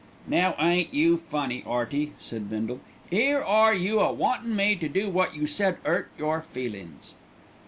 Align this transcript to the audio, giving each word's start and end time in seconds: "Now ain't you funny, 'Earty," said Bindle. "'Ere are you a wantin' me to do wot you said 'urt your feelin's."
"Now 0.25 0.55
ain't 0.57 0.95
you 0.95 1.15
funny, 1.15 1.63
'Earty," 1.63 2.13
said 2.17 2.49
Bindle. 2.49 2.79
"'Ere 3.11 3.45
are 3.45 3.75
you 3.75 3.99
a 3.99 4.11
wantin' 4.11 4.55
me 4.55 4.75
to 4.77 4.89
do 4.89 5.11
wot 5.11 5.35
you 5.35 5.45
said 5.45 5.77
'urt 5.85 6.09
your 6.17 6.41
feelin's." 6.41 7.13